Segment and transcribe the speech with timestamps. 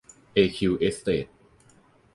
[0.33, 1.27] เอคิว เอสเตท